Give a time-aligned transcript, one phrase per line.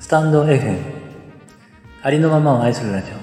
[0.00, 0.80] スタンド FM
[2.02, 3.14] ありのままを愛するラジオ。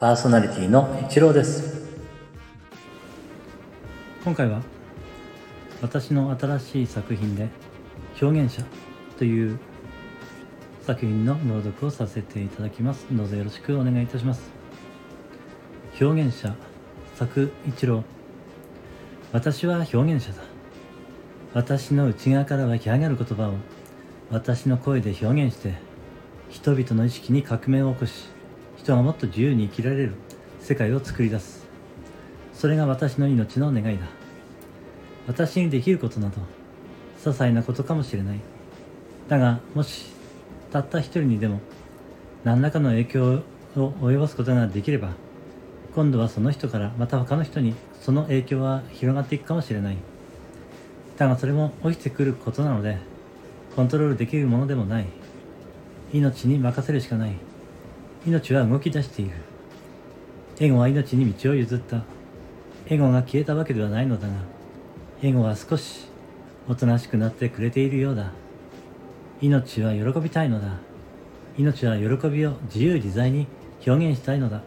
[0.00, 1.86] パーソナリティの一郎です。
[4.24, 4.62] 今回は
[5.82, 7.50] 私の新しい作品で
[8.20, 8.64] 表現者
[9.18, 9.58] という
[10.86, 13.06] 作品の朗読をさせていただきます。
[13.12, 14.40] どうぞよろしくお願いいたします。
[16.00, 16.56] 表現者
[17.14, 18.02] 作一郎。
[19.32, 20.42] 私は表現者だ。
[21.52, 23.54] 私の内側から湧き上がる言葉を
[24.30, 25.89] 私の声で表現して
[26.50, 28.28] 人々の意識に革命を起こし
[28.76, 30.14] 人がもっと自由に生きられる
[30.58, 31.66] 世界を作り出す。
[32.52, 34.06] それが私の命の願いだ。
[35.28, 36.40] 私にできることなど
[37.18, 38.40] 些細なことかもしれない。
[39.28, 40.12] だがもし
[40.72, 41.60] たった一人にでも
[42.42, 43.42] 何らかの影響
[43.76, 45.10] を及ぼすことができれば
[45.94, 49.96] 今度はその人からまた他の人にその影響は広がっていくかもしれない。
[51.16, 52.98] だがそれも起きてくることなので
[53.76, 55.19] コントロールできるものでもない。
[56.12, 57.34] 命に任せるしかない。
[58.26, 59.32] 命は動き出している。
[60.58, 62.02] エゴは命に道を譲った。
[62.86, 64.34] エゴが消えたわけではないのだが
[65.22, 66.08] エゴは少し
[66.68, 68.32] おとなしくなってくれているようだ。
[69.40, 70.78] 命は喜びたいのだ。
[71.56, 73.46] 命は喜びを自由自在に
[73.86, 74.62] 表現したいのだ。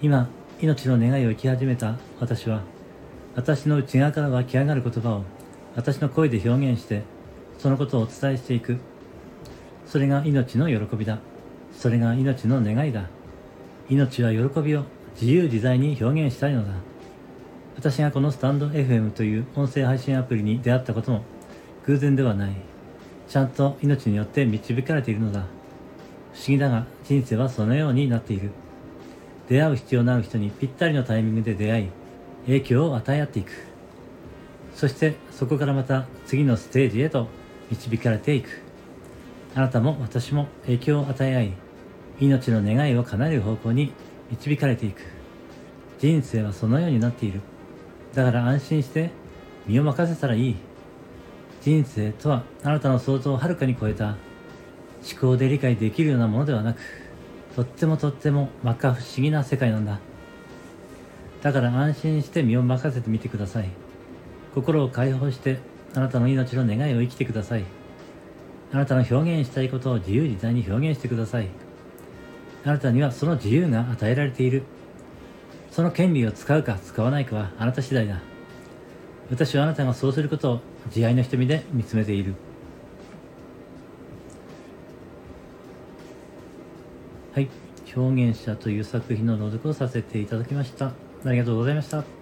[0.00, 0.28] 今
[0.60, 2.62] 命の願いを生き始めた私は
[3.34, 5.24] 私の内側から湧き上がる言葉を
[5.74, 7.02] 私の声で表現して
[7.58, 8.78] そのことをお伝えしていく。
[9.88, 11.18] それが命の喜びだ。
[11.72, 13.08] それが命の願いだ。
[13.88, 16.74] 命は喜びを自由自在に表現したいのだ。
[17.74, 21.22] 私がこのスタンド FM という音声配信アプリに出会ったことも
[21.86, 22.52] 偶然ではない。
[23.28, 25.46] ちゃんと命によって導かれているのだ。
[26.34, 28.50] 不思議だが人生はそのようになっている。
[29.48, 31.88] 出会う必要のある人にぴったりのタイミングで出会い
[32.44, 33.52] 影響を与え合っていく。
[34.74, 37.28] そしてそこからまた次のステージへと
[37.70, 38.67] 導かれていく。
[39.54, 41.52] あなたも私も影響を与え合い
[42.20, 43.92] 命の願いを叶える方向に
[44.30, 45.00] 導かれていく。
[45.98, 47.40] 人生はそのようになっている。
[48.14, 49.10] だから安心して
[49.66, 50.56] 身を任せたらいい。
[51.60, 54.16] 人生とはあなたの想像をはるかに超えた
[55.08, 56.80] 思考で理解できるようなものではなく
[57.56, 59.98] とってもとっても摩訶不思議な世界なんだ。
[61.42, 63.68] だから安心して身を任せてみてください。
[64.54, 65.58] 心を解放して
[65.94, 67.77] あなたの命の願いを生きてください。
[68.72, 71.48] あなたの表現したいことを自由自在に表現してください。
[72.64, 74.62] あなたにはその自由が与えられている。
[75.70, 78.20] その権利を使うか使わないかはあなた次第だ。
[79.30, 82.34] 私はあなたがそうすることを慈愛の瞳で見つめている。
[87.32, 87.48] はい。
[87.96, 90.92] 表現者という作品の朗読をさせていただきました。
[91.24, 92.17] ありがとうございました。